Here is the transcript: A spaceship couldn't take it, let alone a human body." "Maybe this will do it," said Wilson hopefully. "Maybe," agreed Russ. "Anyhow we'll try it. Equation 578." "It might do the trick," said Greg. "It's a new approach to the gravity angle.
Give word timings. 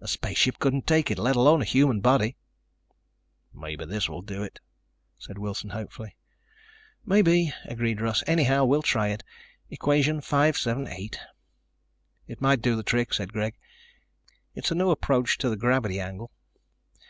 A 0.00 0.08
spaceship 0.08 0.58
couldn't 0.58 0.86
take 0.86 1.10
it, 1.10 1.18
let 1.18 1.36
alone 1.36 1.60
a 1.60 1.66
human 1.66 2.00
body." 2.00 2.38
"Maybe 3.52 3.84
this 3.84 4.08
will 4.08 4.22
do 4.22 4.42
it," 4.42 4.58
said 5.18 5.36
Wilson 5.36 5.68
hopefully. 5.68 6.16
"Maybe," 7.04 7.52
agreed 7.66 8.00
Russ. 8.00 8.24
"Anyhow 8.26 8.64
we'll 8.64 8.80
try 8.80 9.08
it. 9.08 9.22
Equation 9.68 10.22
578." 10.22 11.18
"It 12.26 12.40
might 12.40 12.62
do 12.62 12.74
the 12.74 12.82
trick," 12.82 13.12
said 13.12 13.34
Greg. 13.34 13.58
"It's 14.54 14.70
a 14.70 14.74
new 14.74 14.88
approach 14.88 15.36
to 15.36 15.50
the 15.50 15.56
gravity 15.58 16.00
angle. 16.00 16.32